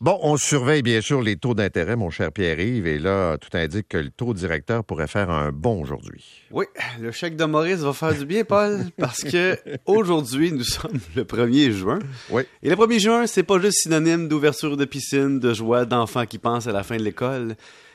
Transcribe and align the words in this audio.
Bon, 0.00 0.18
on 0.22 0.36
surveille 0.36 0.82
bien 0.82 1.00
sûr 1.00 1.22
les 1.22 1.36
taux 1.36 1.54
d'intérêt, 1.54 1.94
mon 1.94 2.10
cher 2.10 2.32
Pierre-Yves, 2.32 2.86
et 2.86 2.98
là, 2.98 3.38
tout 3.38 3.56
indique 3.56 3.88
que 3.88 3.96
le 3.96 4.10
taux 4.10 4.34
directeur 4.34 4.84
pourrait 4.84 5.06
faire 5.06 5.30
un 5.30 5.52
bon 5.52 5.80
aujourd'hui. 5.80 6.42
Oui, 6.50 6.66
le 7.00 7.12
chèque 7.12 7.36
de 7.36 7.44
Maurice 7.44 7.78
va 7.78 7.92
faire 7.92 8.12
du 8.12 8.26
bien, 8.26 8.44
Paul, 8.44 8.80
parce 8.98 9.22
que 9.22 9.56
aujourd'hui, 9.86 10.52
nous 10.52 10.64
sommes 10.64 10.98
le 11.14 11.22
1er 11.22 11.70
juin. 11.70 12.00
Oui. 12.28 12.42
Et 12.62 12.68
le 12.68 12.74
1er 12.74 12.98
juin, 12.98 13.26
c'est 13.26 13.44
pas 13.44 13.58
juste 13.60 13.82
synonyme 13.82 14.28
d'ouverture 14.28 14.76
de 14.76 14.84
piscine, 14.84 15.38
de 15.38 15.54
joie, 15.54 15.84
d'enfants 15.84 16.26
qui 16.26 16.38
pensent 16.38 16.66
à 16.66 16.72
la 16.72 16.82
fin 16.82 16.96
de 16.96 17.02
l'école. 17.02 17.54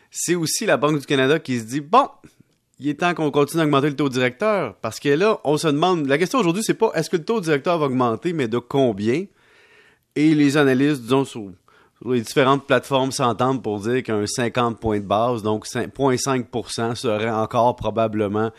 C'est 0.10 0.36
aussi 0.36 0.66
la 0.66 0.78
Banque 0.78 1.02
du 1.02 1.06
Canada 1.06 1.38
qui 1.38 1.60
se 1.60 1.66
dit, 1.66 1.82
bon, 1.82 2.08
il 2.80 2.88
est 2.88 3.02
temps 3.02 3.14
qu'on 3.14 3.30
continue 3.30 3.62
à 3.62 3.66
augmenter 3.66 3.90
le 3.90 3.96
taux 3.98 4.10
directeur, 4.10 4.76
parce 4.78 5.02
que 5.02 5.10
là, 5.10 5.42
on 5.44 5.58
se 5.58 5.68
demande, 5.68 6.08
la 6.08 6.18
question 6.18 6.40
aujourd'hui, 6.40 6.64
c'est 6.64 6.76
pas 6.76 6.92
est-ce 6.96 7.10
que 7.10 7.18
le 7.18 7.26
taux 7.26 7.42
directeur 7.42 7.78
va 7.78 7.88
augmenter, 7.88 8.32
mais 8.32 8.48
de 8.48 8.58
combien? 8.58 9.26
Et 10.16 10.34
les 10.34 10.56
analystes, 10.56 11.02
disons, 11.02 11.26
sur 11.26 11.52
les 12.06 12.22
différentes 12.22 12.66
plateformes 12.66 13.12
s'entendent 13.12 13.62
pour 13.62 13.80
dire 13.80 14.04
qu'un 14.04 14.26
50 14.26 14.80
points 14.80 15.00
de 15.00 15.06
base, 15.06 15.44
donc 15.44 15.68
0,5% 15.68 16.96
serait 16.96 17.30
encore 17.30 17.76
probablement 17.76 18.52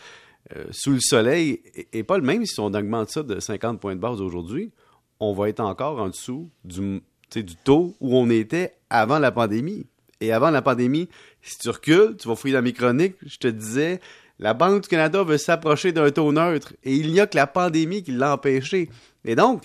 euh, 0.55 0.65
sous 0.71 0.91
le 0.91 0.99
soleil. 0.99 1.61
Et, 1.91 2.03
pas 2.03 2.17
le 2.17 2.23
même 2.23 2.45
si 2.45 2.59
on 2.59 2.73
augmente 2.73 3.09
ça 3.09 3.23
de 3.23 3.39
50 3.39 3.79
points 3.79 3.95
de 3.95 3.99
base 3.99 4.21
aujourd'hui, 4.21 4.71
on 5.19 5.33
va 5.33 5.49
être 5.49 5.59
encore 5.59 5.99
en 5.99 6.09
dessous 6.09 6.49
du, 6.63 7.01
du 7.35 7.55
taux 7.63 7.95
où 7.99 8.15
on 8.15 8.29
était 8.29 8.75
avant 8.89 9.19
la 9.19 9.31
pandémie. 9.31 9.87
Et 10.19 10.31
avant 10.31 10.51
la 10.51 10.61
pandémie, 10.61 11.09
si 11.41 11.57
tu 11.57 11.69
recules, 11.69 12.15
tu 12.17 12.27
vas 12.27 12.35
fouiller 12.35 12.53
dans 12.53 12.61
mes 12.61 12.73
chroniques, 12.73 13.15
je 13.25 13.37
te 13.37 13.47
disais, 13.47 13.99
la 14.37 14.53
Banque 14.53 14.83
du 14.83 14.87
Canada 14.87 15.23
veut 15.23 15.39
s'approcher 15.39 15.91
d'un 15.91 16.11
taux 16.11 16.31
neutre 16.31 16.73
et 16.83 16.95
il 16.95 17.11
n'y 17.11 17.19
a 17.19 17.25
que 17.25 17.35
la 17.35 17.47
pandémie 17.47 18.03
qui 18.03 18.11
l'a 18.11 18.33
empêché. 18.33 18.89
Et 19.25 19.35
donc, 19.35 19.63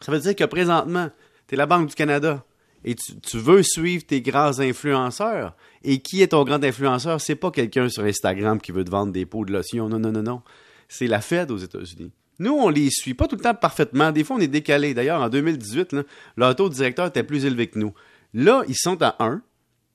ça 0.00 0.12
veut 0.12 0.18
dire 0.18 0.36
que 0.36 0.44
présentement, 0.44 1.08
tu 1.48 1.54
es 1.54 1.56
la 1.58 1.64
Banque 1.64 1.88
du 1.88 1.94
Canada 1.94 2.44
et 2.84 2.94
tu, 2.94 3.38
veux 3.38 3.62
suivre 3.62 4.04
tes 4.06 4.20
grands 4.20 4.60
influenceurs. 4.60 5.56
Et 5.82 5.98
qui 5.98 6.22
est 6.22 6.28
ton 6.28 6.44
grand 6.44 6.62
influenceur? 6.62 7.20
C'est 7.20 7.34
pas 7.34 7.50
quelqu'un 7.50 7.88
sur 7.88 8.04
Instagram 8.04 8.60
qui 8.60 8.72
veut 8.72 8.84
te 8.84 8.90
vendre 8.90 9.12
des 9.12 9.26
pots 9.26 9.44
de 9.44 9.52
lotion. 9.52 9.88
Non, 9.88 9.98
non, 9.98 10.12
non, 10.12 10.22
non. 10.22 10.42
C'est 10.88 11.08
la 11.08 11.20
Fed 11.20 11.50
aux 11.50 11.58
États-Unis. 11.58 12.12
Nous, 12.38 12.52
on 12.52 12.68
les 12.68 12.90
suit 12.90 13.14
pas 13.14 13.26
tout 13.26 13.36
le 13.36 13.42
temps 13.42 13.54
parfaitement. 13.54 14.12
Des 14.12 14.22
fois, 14.22 14.36
on 14.36 14.40
est 14.40 14.46
décalé. 14.46 14.94
D'ailleurs, 14.94 15.22
en 15.22 15.28
2018, 15.28 15.92
là, 15.92 16.02
leur 16.36 16.54
taux 16.54 16.68
directeur 16.68 17.06
était 17.06 17.22
plus 17.22 17.44
élevé 17.44 17.66
que 17.66 17.78
nous. 17.78 17.92
Là, 18.34 18.62
ils 18.68 18.76
sont 18.76 19.02
à 19.02 19.16
1. 19.18 19.42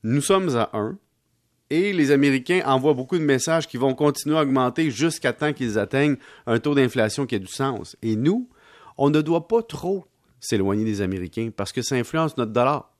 Nous 0.03 0.21
sommes 0.21 0.55
à 0.57 0.69
1. 0.73 0.97
Et 1.69 1.93
les 1.93 2.11
Américains 2.11 2.61
envoient 2.65 2.93
beaucoup 2.93 3.17
de 3.17 3.23
messages 3.23 3.67
qui 3.67 3.77
vont 3.77 3.93
continuer 3.93 4.37
à 4.37 4.41
augmenter 4.41 4.91
jusqu'à 4.91 5.31
temps 5.31 5.53
qu'ils 5.53 5.79
atteignent 5.79 6.17
un 6.45 6.59
taux 6.59 6.75
d'inflation 6.75 7.25
qui 7.25 7.35
a 7.35 7.39
du 7.39 7.47
sens. 7.47 7.95
Et 8.01 8.17
nous, 8.17 8.49
on 8.97 9.09
ne 9.09 9.21
doit 9.21 9.47
pas 9.47 9.61
trop 9.61 10.05
s'éloigner 10.41 10.83
des 10.83 11.01
Américains 11.01 11.49
parce 11.55 11.71
que 11.71 11.81
ça 11.81 11.95
influence 11.95 12.35
notre 12.35 12.51
dollar. 12.51 12.91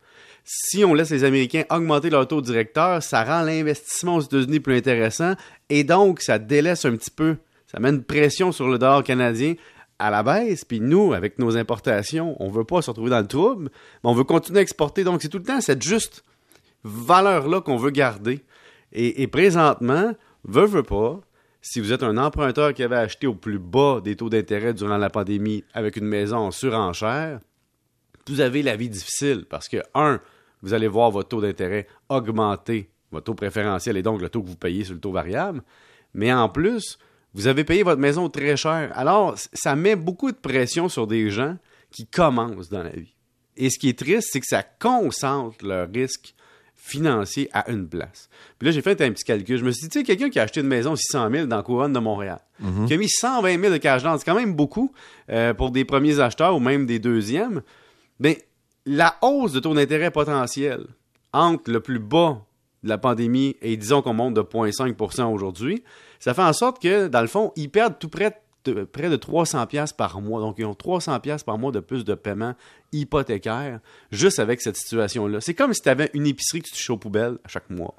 Si 0.45 0.85
on 0.85 0.93
laisse 0.93 1.09
les 1.09 1.25
Américains 1.25 1.63
augmenter 1.69 2.09
leur 2.09 2.27
taux 2.27 2.41
directeur, 2.41 3.03
ça 3.03 3.23
rend 3.23 3.43
l'investissement 3.43 4.15
aux 4.15 4.21
États-Unis 4.21 4.61
plus 4.61 4.77
intéressant 4.77 5.33
et 5.69 5.83
donc 5.83 6.21
ça 6.21 6.39
délaisse 6.39 6.85
un 6.85 6.95
petit 6.95 7.11
peu, 7.11 7.35
ça 7.67 7.79
met 7.79 7.89
une 7.89 8.03
pression 8.03 8.53
sur 8.53 8.69
le 8.69 8.77
dollar 8.77 9.03
canadien 9.03 9.55
à 10.01 10.09
la 10.09 10.23
baisse. 10.23 10.65
Puis 10.65 10.79
nous, 10.79 11.13
avec 11.13 11.39
nos 11.39 11.57
importations, 11.57 12.35
on 12.39 12.47
ne 12.47 12.53
veut 12.53 12.63
pas 12.63 12.81
se 12.81 12.89
retrouver 12.89 13.11
dans 13.11 13.19
le 13.19 13.27
trouble, 13.27 13.69
mais 14.03 14.09
on 14.09 14.13
veut 14.13 14.23
continuer 14.23 14.59
à 14.59 14.61
exporter. 14.61 15.03
Donc 15.03 15.21
c'est 15.21 15.29
tout 15.29 15.37
le 15.37 15.43
temps 15.43 15.61
cette 15.61 15.83
juste 15.83 16.23
valeur-là 16.83 17.61
qu'on 17.61 17.77
veut 17.77 17.91
garder. 17.91 18.43
Et, 18.93 19.25
présentement, 19.27 20.11
veut, 20.43 20.65
veut 20.65 20.83
pas, 20.83 21.21
si 21.61 21.79
vous 21.79 21.93
êtes 21.93 22.03
un 22.03 22.17
emprunteur 22.17 22.73
qui 22.73 22.83
avait 22.83 22.95
acheté 22.95 23.27
au 23.27 23.35
plus 23.35 23.59
bas 23.59 24.01
des 24.03 24.15
taux 24.15 24.29
d'intérêt 24.29 24.73
durant 24.73 24.97
la 24.97 25.09
pandémie 25.09 25.63
avec 25.73 25.95
une 25.95 26.05
maison 26.05 26.37
en 26.37 26.51
surenchère, 26.51 27.39
vous 28.27 28.41
avez 28.41 28.63
la 28.63 28.75
vie 28.75 28.89
difficile 28.89 29.45
parce 29.49 29.67
que, 29.67 29.77
un, 29.93 30.19
vous 30.61 30.73
allez 30.73 30.87
voir 30.87 31.11
votre 31.11 31.29
taux 31.29 31.41
d'intérêt 31.41 31.87
augmenter, 32.09 32.89
votre 33.11 33.25
taux 33.25 33.35
préférentiel 33.35 33.97
et 33.97 34.03
donc 34.03 34.21
le 34.21 34.29
taux 34.29 34.41
que 34.41 34.47
vous 34.47 34.55
payez 34.55 34.83
sur 34.83 34.93
le 34.93 34.99
taux 34.99 35.11
variable, 35.11 35.61
mais 36.13 36.33
en 36.33 36.49
plus, 36.49 36.97
vous 37.33 37.47
avez 37.47 37.63
payé 37.63 37.83
votre 37.83 38.01
maison 38.01 38.29
très 38.29 38.57
cher. 38.57 38.91
Alors, 38.95 39.35
ça 39.37 39.75
met 39.75 39.95
beaucoup 39.95 40.31
de 40.31 40.37
pression 40.37 40.89
sur 40.89 41.07
des 41.07 41.29
gens 41.29 41.57
qui 41.91 42.05
commencent 42.05 42.69
dans 42.69 42.83
la 42.83 42.89
vie. 42.89 43.15
Et 43.57 43.69
ce 43.69 43.79
qui 43.79 43.89
est 43.89 43.99
triste, 43.99 44.29
c'est 44.31 44.39
que 44.39 44.47
ça 44.47 44.63
concentre 44.63 45.65
leur 45.65 45.89
risque 45.89 46.33
financier 46.83 47.47
à 47.53 47.69
une 47.69 47.87
place. 47.87 48.27
Puis 48.57 48.65
là, 48.65 48.71
j'ai 48.71 48.81
fait 48.81 48.99
un 49.01 49.11
petit 49.11 49.23
calcul. 49.23 49.57
Je 49.57 49.63
me 49.63 49.71
suis 49.71 49.83
dit, 49.83 49.89
tu 49.89 49.99
sais, 49.99 50.03
quelqu'un 50.03 50.29
qui 50.29 50.39
a 50.39 50.43
acheté 50.43 50.61
une 50.61 50.67
maison 50.67 50.95
600 50.95 51.29
000 51.31 51.45
dans 51.45 51.57
la 51.57 51.63
couronne 51.63 51.93
de 51.93 51.99
Montréal, 51.99 52.39
mhm. 52.59 52.87
qui 52.87 52.93
a 52.95 52.97
mis 52.97 53.07
120 53.07 53.61
000 53.61 53.71
de 53.71 53.77
cash 53.77 54.01
down, 54.01 54.17
c'est 54.17 54.25
quand 54.25 54.35
même 54.35 54.55
beaucoup 54.55 54.91
euh, 55.29 55.53
pour 55.53 55.69
des 55.69 55.85
premiers 55.85 56.19
acheteurs 56.19 56.55
ou 56.55 56.59
même 56.59 56.87
des 56.87 56.97
deuxièmes. 56.97 57.61
Bien, 58.19 58.33
la 58.87 59.15
hausse 59.21 59.53
de 59.53 59.59
taux 59.59 59.75
d'intérêt 59.75 60.09
potentiel 60.09 60.87
entre 61.33 61.71
le 61.71 61.81
plus 61.81 61.99
bas 61.99 62.43
de 62.83 62.89
la 62.89 62.97
pandémie 62.97 63.55
et 63.61 63.77
disons 63.77 64.01
qu'on 64.01 64.15
monte 64.15 64.33
de 64.33 64.41
0,5% 64.41 65.31
aujourd'hui, 65.31 65.83
ça 66.19 66.33
fait 66.33 66.41
en 66.41 66.53
sorte 66.53 66.81
que, 66.81 67.07
dans 67.07 67.21
le 67.21 67.27
fond, 67.27 67.53
ils 67.55 67.69
perdent 67.69 67.99
tout 67.99 68.09
près 68.09 68.41
près 68.91 69.09
de 69.09 69.15
300 69.15 69.65
pièces 69.67 69.93
par 69.93 70.21
mois. 70.21 70.41
Donc, 70.41 70.55
ils 70.57 70.65
ont 70.65 70.73
300 70.73 71.19
pièces 71.19 71.43
par 71.43 71.57
mois 71.57 71.71
de 71.71 71.79
plus 71.79 72.05
de 72.05 72.13
paiement 72.13 72.55
hypothécaire 72.91 73.79
juste 74.11 74.39
avec 74.39 74.61
cette 74.61 74.77
situation-là. 74.77 75.41
C'est 75.41 75.53
comme 75.53 75.73
si 75.73 75.81
tu 75.81 75.89
avais 75.89 76.09
une 76.13 76.27
épicerie 76.27 76.61
que 76.61 76.67
tu 76.67 76.73
touches 76.73 76.89
aux 76.89 76.97
poubelles 76.97 77.37
à 77.43 77.47
chaque 77.47 77.69
mois. 77.69 77.95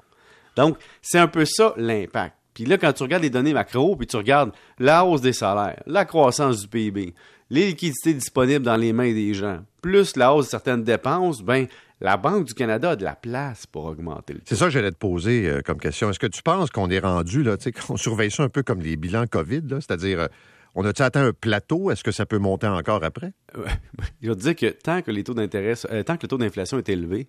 Donc, 0.55 0.77
c'est 1.01 1.19
un 1.19 1.27
peu 1.27 1.45
ça 1.45 1.73
l'impact. 1.77 2.35
Puis 2.53 2.65
là, 2.65 2.77
quand 2.77 2.93
tu 2.93 3.03
regardes 3.03 3.23
les 3.23 3.29
données 3.29 3.53
macro, 3.53 3.95
puis 3.95 4.05
tu 4.05 4.15
regardes 4.15 4.51
la 4.77 5.05
hausse 5.05 5.21
des 5.21 5.33
salaires, 5.33 5.81
la 5.87 6.05
croissance 6.05 6.61
du 6.61 6.67
PIB, 6.67 7.15
les 7.49 7.67
liquidités 7.67 8.13
disponibles 8.13 8.63
dans 8.63 8.75
les 8.75 8.93
mains 8.93 9.11
des 9.11 9.33
gens, 9.33 9.59
plus 9.81 10.15
la 10.15 10.33
hausse 10.33 10.45
de 10.45 10.51
certaines 10.51 10.83
dépenses, 10.83 11.41
ben 11.41 11.67
la 11.99 12.17
Banque 12.17 12.45
du 12.45 12.53
Canada 12.53 12.91
a 12.91 12.95
de 12.95 13.03
la 13.03 13.15
place 13.15 13.65
pour 13.65 13.85
augmenter 13.85 14.33
le 14.33 14.41
C'est 14.45 14.55
ça 14.55 14.65
que 14.65 14.71
j'allais 14.71 14.91
te 14.91 14.97
poser 14.97 15.47
euh, 15.47 15.61
comme 15.61 15.79
question. 15.79 16.09
Est-ce 16.09 16.19
que 16.19 16.27
tu 16.27 16.43
penses 16.43 16.69
qu'on 16.69 16.89
est 16.89 16.99
rendu, 16.99 17.43
là, 17.43 17.55
qu'on 17.87 17.97
surveille 17.97 18.29
ça 18.29 18.43
un 18.43 18.49
peu 18.49 18.61
comme 18.61 18.81
les 18.81 18.97
bilans 18.97 19.25
COVID, 19.25 19.63
c'est-à-dire 19.69 20.19
euh, 20.19 20.27
on 20.75 20.85
a-tu 20.85 21.01
atteint 21.01 21.25
un 21.25 21.33
plateau? 21.33 21.91
Est-ce 21.91 22.03
que 22.03 22.11
ça 22.11 22.25
peut 22.25 22.39
monter 22.39 22.67
encore 22.67 23.03
après? 23.03 23.33
Je 24.21 24.29
veux 24.29 24.35
dire 24.35 24.55
que 24.55 24.67
tant 24.67 25.01
que 25.01 25.11
les 25.11 25.23
taux 25.23 25.33
d'intérêt, 25.33 25.73
euh, 25.91 26.03
tant 26.03 26.17
que 26.17 26.23
le 26.23 26.27
taux 26.27 26.37
d'inflation 26.37 26.77
est 26.77 26.89
élevé, 26.89 27.27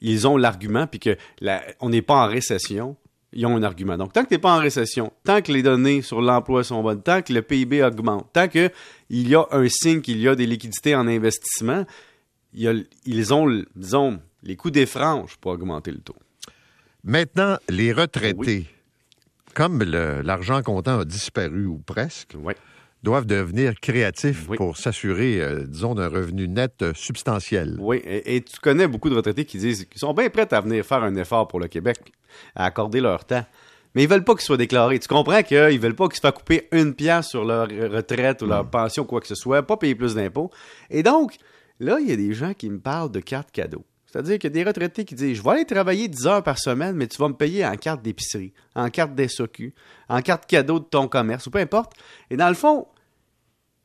ils 0.00 0.26
ont 0.26 0.36
l'argument, 0.36 0.86
puis 0.86 1.00
que 1.00 1.16
on 1.80 1.90
n'est 1.90 2.02
pas 2.02 2.24
en 2.24 2.26
récession, 2.26 2.96
ils 3.32 3.46
ont 3.46 3.56
un 3.56 3.62
argument. 3.62 3.96
Donc, 3.96 4.12
tant 4.12 4.22
que 4.24 4.28
tu 4.28 4.34
n'es 4.34 4.40
pas 4.40 4.56
en 4.56 4.60
récession, 4.60 5.12
tant 5.24 5.40
que 5.40 5.52
les 5.52 5.62
données 5.62 6.02
sur 6.02 6.20
l'emploi 6.20 6.64
sont 6.64 6.82
bonnes, 6.82 7.02
tant 7.02 7.22
que 7.22 7.32
le 7.32 7.42
PIB 7.42 7.82
augmente, 7.82 8.28
tant 8.32 8.48
qu'il 8.48 8.70
y 9.10 9.34
a 9.34 9.46
un 9.52 9.68
signe 9.68 10.00
qu'il 10.00 10.18
y 10.18 10.28
a 10.28 10.34
des 10.34 10.46
liquidités 10.46 10.94
en 10.96 11.06
investissement, 11.06 11.84
ils 12.52 13.34
ont, 13.34 13.62
disons, 13.76 14.20
les 14.42 14.56
coûts 14.56 14.70
des 14.70 14.86
franges 14.86 15.36
pour 15.36 15.52
augmenter 15.52 15.92
le 15.92 16.00
taux. 16.00 16.16
Maintenant, 17.04 17.56
les 17.68 17.92
retraités, 17.92 18.66
comme 19.54 19.82
l'argent 19.82 20.62
comptant 20.62 21.00
a 21.00 21.04
disparu 21.04 21.66
ou 21.66 21.78
presque, 21.78 22.34
doivent 23.02 23.26
devenir 23.26 23.74
créatifs 23.80 24.46
pour 24.56 24.76
s'assurer, 24.76 25.40
euh, 25.40 25.64
disons, 25.66 25.94
d'un 25.94 26.08
revenu 26.08 26.48
net 26.48 26.82
euh, 26.82 26.92
substantiel. 26.94 27.76
Oui, 27.78 28.02
et, 28.04 28.42
tu 28.42 28.58
connais 28.60 28.86
beaucoup 28.86 29.08
de 29.08 29.14
retraités 29.14 29.44
qui 29.44 29.58
disent 29.58 29.86
qu'ils 29.86 30.00
sont 30.00 30.12
bien 30.12 30.28
prêts 30.28 30.52
à 30.52 30.60
venir 30.60 30.84
faire 30.84 31.02
un 31.02 31.14
effort 31.16 31.48
pour 31.48 31.60
le 31.60 31.68
Québec, 31.68 31.98
à 32.54 32.66
accorder 32.66 33.00
leur 33.00 33.24
temps. 33.24 33.44
Mais 33.94 34.04
ils 34.04 34.08
veulent 34.08 34.24
pas 34.24 34.34
qu'ils 34.34 34.42
soient 34.42 34.56
déclarés. 34.56 34.98
Tu 34.98 35.08
comprends 35.08 35.42
qu'ils 35.42 35.80
veulent 35.80 35.96
pas 35.96 36.06
qu'ils 36.08 36.16
se 36.16 36.20
fassent 36.20 36.32
couper 36.32 36.68
une 36.72 36.94
pièce 36.94 37.28
sur 37.28 37.44
leur 37.44 37.68
retraite 37.68 38.42
ou 38.42 38.46
leur 38.46 38.64
mm. 38.64 38.70
pension, 38.70 39.04
quoi 39.04 39.20
que 39.20 39.26
ce 39.26 39.34
soit, 39.34 39.62
pas 39.62 39.76
payer 39.76 39.94
plus 39.94 40.14
d'impôts. 40.14 40.50
Et 40.90 41.02
donc, 41.02 41.36
là, 41.80 41.98
il 42.00 42.08
y 42.08 42.12
a 42.12 42.16
des 42.16 42.32
gens 42.32 42.54
qui 42.54 42.70
me 42.70 42.78
parlent 42.78 43.10
de 43.10 43.20
cartes 43.20 43.50
cadeaux. 43.50 43.84
C'est-à-dire 44.10 44.38
qu'il 44.38 44.50
y 44.50 44.52
a 44.52 44.54
des 44.54 44.64
retraités 44.64 45.04
qui 45.04 45.14
disent 45.14 45.36
Je 45.36 45.42
vais 45.42 45.50
aller 45.50 45.64
travailler 45.64 46.08
10 46.08 46.26
heures 46.26 46.42
par 46.42 46.58
semaine, 46.58 46.96
mais 46.96 47.06
tu 47.06 47.18
vas 47.18 47.28
me 47.28 47.34
payer 47.34 47.64
en 47.64 47.76
carte 47.76 48.02
d'épicerie, 48.02 48.52
en 48.74 48.90
carte 48.90 49.14
d'SOQ, 49.14 49.72
en 50.08 50.20
carte 50.20 50.46
cadeau 50.46 50.80
de 50.80 50.84
ton 50.84 51.06
commerce, 51.06 51.46
ou 51.46 51.50
peu 51.50 51.60
importe. 51.60 51.92
Et 52.28 52.36
dans 52.36 52.48
le 52.48 52.54
fond, 52.54 52.88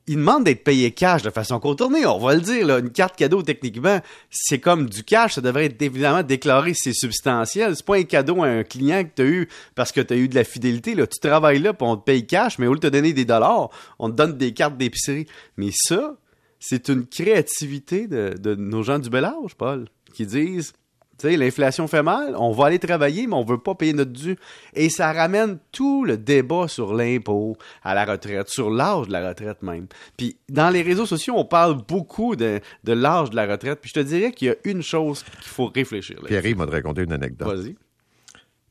ils 0.08 0.16
demandent 0.16 0.44
d'être 0.44 0.64
payés 0.64 0.90
cash 0.90 1.22
de 1.22 1.30
façon 1.30 1.60
contournée. 1.60 2.06
On 2.06 2.18
va 2.18 2.34
le 2.34 2.40
dire, 2.40 2.68
une 2.76 2.90
carte 2.90 3.16
cadeau, 3.16 3.42
techniquement, 3.42 4.00
c'est 4.30 4.58
comme 4.58 4.88
du 4.88 5.04
cash. 5.04 5.34
Ça 5.34 5.40
devrait 5.40 5.66
être 5.66 5.80
évidemment 5.80 6.22
déclaré, 6.24 6.72
c'est 6.74 6.92
substantiel. 6.92 7.76
C'est 7.76 7.86
pas 7.86 7.96
un 7.96 8.04
cadeau 8.04 8.42
à 8.42 8.48
un 8.48 8.64
client 8.64 9.04
que 9.04 9.10
tu 9.14 9.22
as 9.22 9.26
eu 9.26 9.48
parce 9.76 9.92
que 9.92 10.00
tu 10.00 10.14
as 10.14 10.16
eu 10.16 10.28
de 10.28 10.34
la 10.34 10.44
fidélité. 10.44 10.94
Là. 10.96 11.06
Tu 11.06 11.20
travailles 11.20 11.60
là, 11.60 11.72
puis 11.72 11.86
on 11.86 11.96
te 11.96 12.04
paye 12.04 12.26
cash, 12.26 12.58
mais 12.58 12.66
au 12.66 12.72
lieu 12.72 12.80
de 12.80 12.88
te 12.88 12.92
donner 12.92 13.12
des 13.12 13.24
dollars, 13.24 13.70
on 13.98 14.10
te 14.10 14.14
donne 14.14 14.36
des 14.36 14.52
cartes 14.52 14.76
d'épicerie. 14.76 15.26
Mais 15.56 15.70
ça, 15.72 16.16
c'est 16.58 16.88
une 16.88 17.06
créativité 17.06 18.08
de, 18.08 18.34
de 18.38 18.56
nos 18.56 18.82
gens 18.82 18.98
du 18.98 19.10
bel 19.10 19.24
âge, 19.24 19.54
Paul 19.56 19.86
qui 20.16 20.26
disent 20.26 20.72
tu 21.18 21.28
sais, 21.28 21.36
l'inflation 21.38 21.88
fait 21.88 22.02
mal, 22.02 22.34
on 22.36 22.52
va 22.52 22.66
aller 22.66 22.78
travailler, 22.78 23.26
mais 23.26 23.34
on 23.34 23.44
veut 23.44 23.56
pas 23.56 23.74
payer 23.74 23.94
notre 23.94 24.12
dû. 24.12 24.36
Et 24.74 24.90
ça 24.90 25.14
ramène 25.14 25.58
tout 25.72 26.04
le 26.04 26.18
débat 26.18 26.68
sur 26.68 26.92
l'impôt, 26.92 27.56
à 27.82 27.94
la 27.94 28.04
retraite, 28.04 28.50
sur 28.50 28.68
l'âge 28.68 29.06
de 29.06 29.12
la 29.12 29.26
retraite 29.26 29.62
même. 29.62 29.86
Puis 30.18 30.36
dans 30.50 30.68
les 30.68 30.82
réseaux 30.82 31.06
sociaux, 31.06 31.32
on 31.38 31.46
parle 31.46 31.82
beaucoup 31.88 32.36
de, 32.36 32.60
l'âge 32.84 33.30
de 33.30 33.36
la 33.36 33.46
retraite. 33.46 33.80
Puis 33.80 33.88
je 33.88 33.94
te 33.94 34.04
dirais 34.04 34.30
qu'il 34.32 34.48
y 34.48 34.50
a 34.50 34.56
une 34.64 34.82
chose 34.82 35.22
qu'il 35.22 35.48
faut 35.48 35.68
réfléchir. 35.74 36.18
Pierre 36.26 36.42
m'a 36.54 36.66
raconté 36.66 37.02
une 37.02 37.12
anecdote. 37.12 37.48
Vas-y. 37.48 37.76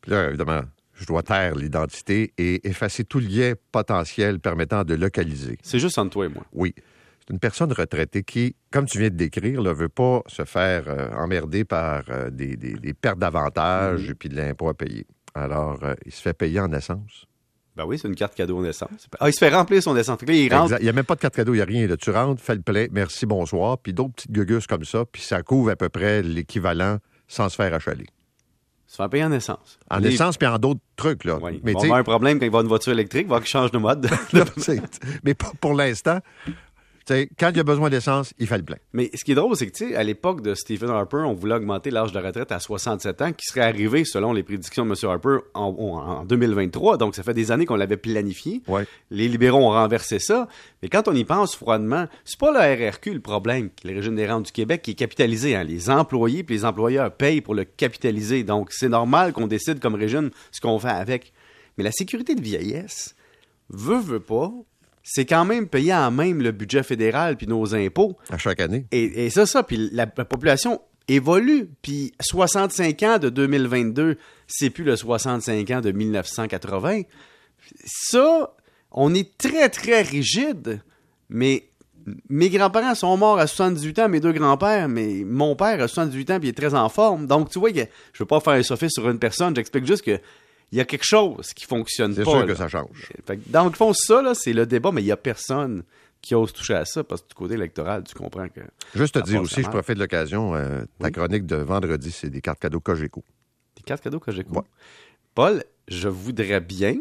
Puis 0.02 0.12
là, 0.12 0.28
évidemment, 0.28 0.62
je 0.94 1.06
dois 1.08 1.24
taire 1.24 1.56
l'identité 1.56 2.32
et 2.38 2.68
effacer 2.68 3.06
tout 3.06 3.20
lien 3.20 3.54
potentiel 3.72 4.40
permettant 4.40 4.84
de 4.84 4.94
localiser. 4.94 5.58
C'est 5.64 5.80
juste 5.80 5.98
entre 5.98 6.12
toi 6.12 6.26
et 6.28 6.30
moi. 6.30 6.46
Oui. 6.54 6.76
Une 7.30 7.40
personne 7.40 7.72
retraitée 7.72 8.24
qui, 8.24 8.56
comme 8.72 8.86
tu 8.86 9.00
viens 9.00 9.10
de 9.10 9.16
décrire, 9.16 9.62
ne 9.62 9.72
veut 9.72 9.90
pas 9.90 10.22
se 10.28 10.46
faire 10.46 10.84
euh, 10.88 11.10
emmerder 11.16 11.66
par 11.66 12.04
euh, 12.10 12.30
des, 12.30 12.94
pertes 12.94 13.20
d'avantages 13.20 14.10
et 14.10 14.16
puis 14.16 14.30
de 14.30 14.36
l'impôt 14.36 14.70
à 14.70 14.74
payer. 14.74 15.08
Alors, 15.34 15.84
euh, 15.84 15.96
il 16.06 16.12
se 16.12 16.22
fait 16.22 16.34
payer 16.34 16.60
en 16.60 16.72
essence. 16.72 17.26
Ben 17.76 17.84
oui, 17.86 18.00
c'est 18.00 18.08
une 18.08 18.16
carte 18.16 18.36
cadeau 18.36 18.58
en 18.60 18.64
essence. 18.64 19.08
Ah, 19.20 19.28
il 19.30 19.34
se 19.34 19.40
fait 19.40 19.54
remplir 19.54 19.84
son 19.84 19.98
essence. 19.98 20.20
il 20.28 20.54
rentre. 20.54 20.76
Il 20.80 20.84
n'y 20.84 20.90
a 20.90 20.94
même 20.94 21.04
pas 21.04 21.16
de 21.16 21.20
carte 21.20 21.36
cadeau, 21.36 21.54
il 21.54 21.58
n'y 21.58 21.62
a 21.62 21.66
rien. 21.66 21.88
Tu 21.98 22.10
rentres, 22.10 22.42
fais 22.42 22.56
le 22.56 22.62
plein, 22.62 22.88
merci, 22.92 23.26
bonsoir, 23.26 23.78
puis 23.80 23.94
d'autres 23.94 24.14
petites 24.14 24.32
gugus 24.32 24.66
comme 24.66 24.86
ça, 24.86 25.04
puis 25.12 25.22
ça 25.22 25.42
couvre 25.42 25.72
à 25.72 25.76
peu 25.76 25.90
près 25.90 26.22
l'équivalent 26.22 27.00
sans 27.28 27.50
se 27.50 27.56
faire 27.56 27.74
achaler. 27.74 28.06
Se 28.88 28.96
faire 28.96 29.10
payer 29.10 29.26
en 29.26 29.32
essence. 29.34 29.78
En 29.90 30.02
essence, 30.04 30.38
puis 30.38 30.48
en 30.48 30.58
d'autres 30.58 30.80
trucs, 30.96 31.26
là. 31.26 31.38
Mais 31.42 31.74
il 31.74 31.74
va 31.74 31.82
avoir 31.82 32.00
un 32.00 32.04
problème 32.04 32.40
quand 32.40 32.46
il 32.46 32.52
va 32.52 32.62
une 32.62 32.68
voiture 32.68 32.94
électrique, 32.94 33.26
il 33.28 33.30
va 33.30 33.40
qu'il 33.40 33.50
change 33.50 33.72
de 33.72 33.78
mode. 33.78 34.08
mais 35.24 35.34
pour 35.34 35.74
l'instant, 35.74 36.20
quand 37.08 37.50
il 37.50 37.58
y 37.58 37.60
a 37.60 37.64
besoin 37.64 37.90
d'essence, 37.90 38.34
il 38.40 38.48
fait 38.48 38.58
le 38.58 38.64
plein. 38.64 38.78
Mais 38.94 39.12
ce 39.14 39.24
qui 39.24 39.32
est 39.34 39.36
drôle, 39.36 39.56
c'est 39.56 39.68
que 39.68 39.96
à 39.96 40.04
l'époque 40.04 40.42
de 40.42 40.56
Stephen 40.56 40.90
Harper, 40.90 41.24
on 41.26 41.34
voulait 41.34 41.56
augmenter 41.56 41.92
l'âge 41.92 42.12
de 42.12 42.20
retraite 42.20 42.52
à 42.52 42.60
67 42.60 43.22
ans, 43.22 43.32
qui 43.32 43.46
serait 43.46 43.62
arrivé, 43.62 44.06
selon 44.06 44.34
les 44.34 44.44
prédictions 44.44 44.86
de 44.86 44.92
M. 44.92 45.10
Harper, 45.10 45.38
en, 45.54 46.26
2023. 46.26 46.98
Donc, 46.98 47.16
ça 47.16 47.24
fait 47.24 47.34
des 47.34 47.52
années 47.52 47.66
qu'on 47.66 47.76
l'avait 47.76 47.98
planifié. 47.98 48.64
Les 49.12 49.28
libéraux 49.28 49.60
ont 49.60 49.72
renversé 49.72 50.20
ça. 50.20 50.48
Mais 50.82 50.90
quand 50.90 51.08
on 51.08 51.14
y 51.14 51.24
pense 51.24 51.56
froidement, 51.56 52.08
c'est 52.24 52.40
pas 52.40 52.52
la 52.52 52.74
RRQ 52.74 53.14
le 53.14 53.22
problème, 53.22 53.70
le 53.84 53.94
régime 53.94 54.16
des 54.16 54.28
rentes 54.28 54.48
du 54.48 54.52
Québec, 54.52 54.82
qui 54.82 54.92
est 54.92 54.96
capitalisé. 54.96 55.56
Hein. 55.56 55.64
Les 55.64 55.90
employés 55.90 56.40
et 56.40 56.52
les 56.52 56.66
employeurs 56.66 57.12
payent 57.12 57.42
pour 57.42 57.56
le 57.56 57.66
capitaliser. 57.66 58.44
Donc, 58.44 58.72
c'est 58.72 58.90
normal 58.90 59.34
qu'on 59.34 59.48
décide 59.48 59.80
comme 59.80 59.96
régime 59.96 60.32
ce 60.52 60.62
qu'on 60.62 60.80
fait 60.80 60.90
avec. 60.90 61.34
Mais 61.78 61.84
la 61.84 61.92
sécurité 61.92 62.36
de 62.36 62.42
vieillesse, 62.42 63.16
veut, 63.70 64.00
veut 64.00 64.20
pas, 64.20 64.52
c'est 65.08 65.26
quand 65.26 65.46
même 65.46 65.68
payé 65.68 65.94
en 65.94 66.10
même 66.10 66.42
le 66.42 66.52
budget 66.52 66.82
fédéral 66.82 67.38
puis 67.38 67.46
nos 67.46 67.76
impôts. 67.76 68.18
À 68.32 68.40
chaque 68.40 68.60
année. 68.60 68.88
Et, 68.92 69.30
ça, 69.30 69.46
ça, 69.46 69.62
puis 69.62 69.90
la, 69.92 70.08
population 70.08 70.82
évolue. 71.08 71.70
Puis 71.84 72.14
65 72.20 73.04
ans 73.04 73.20
de 73.20 73.30
2022, 73.30 74.18
c'est 74.48 74.72
plus 74.72 74.84
le 74.84 74.96
65 74.96 75.70
ans 75.70 75.82
de 75.82 75.92
1980. 75.92 77.04
Ça, 77.86 78.56
on 78.92 79.14
est 79.14 79.38
très, 79.38 79.70
très 79.70 80.02
rigide, 80.02 80.82
mais 81.30 81.70
mes 82.28 82.50
grands-parents 82.50 82.96
sont 82.96 83.16
morts 83.16 83.38
à 83.38 83.46
78 83.46 84.00
ans, 84.00 84.10
mes 84.10 84.20
deux 84.20 84.34
grands-pères, 84.34 84.90
mais 84.90 85.24
mon 85.24 85.56
père 85.56 85.82
a 85.82 85.88
78 85.88 86.32
ans 86.32 86.40
puis 86.40 86.48
il 86.48 86.50
est 86.50 86.54
très 86.54 86.74
en 86.74 86.90
forme. 86.90 87.28
Donc, 87.28 87.52
tu 87.52 87.60
vois, 87.60 87.72
que 87.72 87.80
je 88.14 88.24
veux 88.24 88.28
pas 88.28 88.40
faire 88.40 88.54
un 88.54 88.64
sophisme 88.64 89.02
sur 89.02 89.10
une 89.10 89.20
personne, 89.20 89.56
j'explique 89.56 89.86
juste 89.86 90.04
que 90.04 90.20
il 90.76 90.80
y 90.80 90.82
a 90.82 90.86
quelque 90.86 91.06
chose 91.06 91.54
qui 91.54 91.64
fonctionne 91.64 92.14
pas. 92.14 92.26
C'est 92.26 92.30
sûr 92.30 92.46
que 92.46 92.54
ça 92.54 92.68
change. 92.68 93.10
dans 93.48 93.64
le 93.64 93.72
fond, 93.72 93.94
ça, 93.94 94.34
c'est 94.36 94.52
le 94.52 94.66
débat, 94.66 94.92
mais 94.92 95.02
il 95.02 95.06
n'y 95.06 95.12
a 95.12 95.16
personne 95.18 95.84
qui 96.22 96.36
ose 96.36 96.52
toucher 96.52 96.74
à 96.74 96.84
ça 96.84 97.02
parce 97.02 97.22
que 97.22 97.30
du 97.30 97.34
côté 97.34 97.54
électoral, 97.54 98.04
tu 98.04 98.14
comprends 98.14 98.50
que. 98.50 98.60
Juste 98.94 99.14
te 99.16 99.20
dire 99.26 99.42
aussi, 99.42 99.64
je 99.64 99.70
profite 99.70 99.96
de 99.96 100.02
l'occasion, 100.02 100.54
euh, 100.54 100.84
ta 101.00 101.12
chronique 101.12 101.46
de 101.46 101.56
vendredi, 101.56 102.12
c'est 102.12 102.30
des 102.30 102.42
cartes 102.42 102.60
cadeaux 102.60 102.82
Cogeco. 102.82 103.24
Des 103.78 103.84
cartes 103.84 104.04
cadeaux 104.04 104.20
Cogeco? 104.20 104.54
Ouais. 104.54 104.64
Paul, 105.34 105.64
je 105.88 106.10
voudrais 106.10 106.60
bien, 106.60 106.98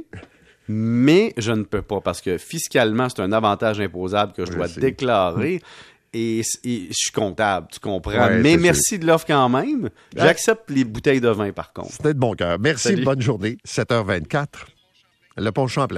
mais 0.68 1.34
je 1.36 1.50
ne 1.50 1.64
peux 1.64 1.82
pas 1.82 2.00
parce 2.00 2.20
que 2.20 2.38
fiscalement, 2.38 3.08
c'est 3.08 3.22
un 3.22 3.32
avantage 3.32 3.80
imposable 3.80 4.34
que 4.34 4.46
je 4.46 4.52
dois 4.52 4.68
déclarer 4.68 5.60
et, 6.14 6.42
je 6.64 6.92
suis 6.92 7.10
comptable, 7.12 7.66
tu 7.72 7.80
comprends. 7.80 8.30
Mais 8.40 8.56
merci 8.56 8.98
de 8.98 9.06
l'offre 9.06 9.26
quand 9.26 9.48
même. 9.48 9.90
J'accepte 10.16 10.70
les 10.70 10.84
bouteilles 10.84 11.20
de 11.20 11.28
vin, 11.28 11.52
par 11.52 11.72
contre. 11.72 11.92
C'était 11.92 12.14
de 12.14 12.18
bon 12.18 12.34
cœur. 12.34 12.58
Merci, 12.58 12.96
bonne 12.96 13.20
journée. 13.20 13.58
7h24. 13.66 14.46
Le 15.36 15.50
pont 15.50 15.66
Champlain. 15.66 15.88